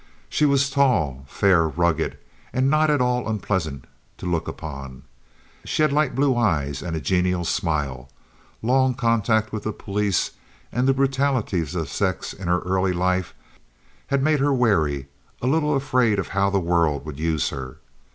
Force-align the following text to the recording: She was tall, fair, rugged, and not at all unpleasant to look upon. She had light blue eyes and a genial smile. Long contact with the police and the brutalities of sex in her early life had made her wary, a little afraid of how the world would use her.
She 0.29 0.45
was 0.47 0.71
tall, 0.71 1.25
fair, 1.27 1.67
rugged, 1.67 2.17
and 2.51 2.71
not 2.71 2.89
at 2.89 3.01
all 3.01 3.29
unpleasant 3.29 3.85
to 4.17 4.25
look 4.25 4.47
upon. 4.47 5.03
She 5.63 5.83
had 5.83 5.93
light 5.93 6.15
blue 6.15 6.35
eyes 6.35 6.81
and 6.81 6.95
a 6.95 6.99
genial 6.99 7.45
smile. 7.45 8.09
Long 8.63 8.95
contact 8.95 9.53
with 9.53 9.61
the 9.61 9.71
police 9.71 10.31
and 10.71 10.87
the 10.87 10.95
brutalities 10.95 11.75
of 11.75 11.87
sex 11.87 12.33
in 12.33 12.47
her 12.47 12.61
early 12.61 12.93
life 12.93 13.35
had 14.07 14.23
made 14.23 14.39
her 14.39 14.51
wary, 14.51 15.07
a 15.39 15.45
little 15.45 15.75
afraid 15.75 16.17
of 16.17 16.29
how 16.29 16.49
the 16.49 16.59
world 16.59 17.05
would 17.05 17.19
use 17.19 17.49
her. 17.49 17.77